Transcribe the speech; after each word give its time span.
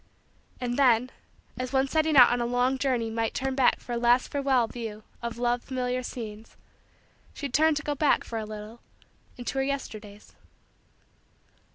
And 0.59 0.79
then, 0.79 1.11
as 1.59 1.71
one 1.71 1.87
setting 1.87 2.17
out 2.17 2.31
on 2.31 2.41
a 2.41 2.45
long 2.47 2.79
journey 2.79 3.11
might 3.11 3.35
turn 3.35 3.53
back 3.53 3.79
for 3.79 3.91
a 3.91 3.97
last 3.97 4.29
farewell 4.29 4.65
view 4.65 5.03
of 5.21 5.37
loved 5.37 5.63
familiar 5.63 6.01
scenes, 6.01 6.57
she 7.35 7.47
turned 7.49 7.77
to 7.77 7.83
go 7.83 7.93
back 7.93 8.23
for 8.23 8.39
a 8.39 8.45
little 8.47 8.81
into 9.37 9.59
her 9.59 9.63
Yesterdays. 9.63 10.33